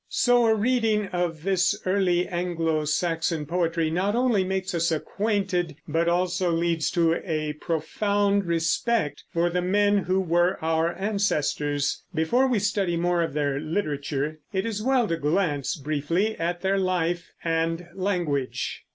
[0.09, 6.07] So a reading of this early Anglo Saxon poetry not only makes us acquainted, but
[6.09, 12.01] also leads to a profound respect for the men who were our ancestors.
[12.15, 16.79] Before we study more of their literature it is well to glance briefly at their
[16.79, 18.81] life and language.